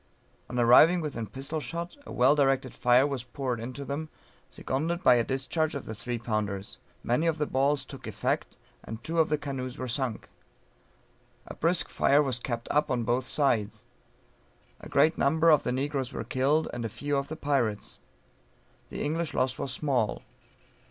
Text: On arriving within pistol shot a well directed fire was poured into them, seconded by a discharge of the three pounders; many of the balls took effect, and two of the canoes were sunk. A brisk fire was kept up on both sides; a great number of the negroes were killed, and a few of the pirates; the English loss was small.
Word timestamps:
On 0.49 0.57
arriving 0.57 0.99
within 0.99 1.27
pistol 1.27 1.59
shot 1.59 1.95
a 2.07 2.11
well 2.11 2.33
directed 2.33 2.73
fire 2.73 3.05
was 3.05 3.23
poured 3.23 3.59
into 3.59 3.85
them, 3.85 4.09
seconded 4.49 5.03
by 5.03 5.13
a 5.13 5.23
discharge 5.23 5.75
of 5.75 5.85
the 5.85 5.93
three 5.93 6.17
pounders; 6.17 6.79
many 7.03 7.27
of 7.27 7.37
the 7.37 7.45
balls 7.45 7.85
took 7.85 8.07
effect, 8.07 8.57
and 8.83 9.03
two 9.03 9.19
of 9.19 9.29
the 9.29 9.37
canoes 9.37 9.77
were 9.77 9.87
sunk. 9.87 10.27
A 11.45 11.53
brisk 11.53 11.87
fire 11.87 12.23
was 12.23 12.39
kept 12.39 12.67
up 12.71 12.89
on 12.89 13.03
both 13.03 13.25
sides; 13.27 13.85
a 14.79 14.89
great 14.89 15.19
number 15.19 15.51
of 15.51 15.61
the 15.61 15.71
negroes 15.71 16.13
were 16.13 16.23
killed, 16.23 16.67
and 16.73 16.83
a 16.83 16.89
few 16.89 17.15
of 17.15 17.27
the 17.27 17.35
pirates; 17.37 17.99
the 18.89 19.03
English 19.03 19.35
loss 19.35 19.59
was 19.59 19.71
small. 19.71 20.23